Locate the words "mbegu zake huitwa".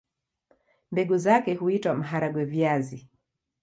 0.91-1.95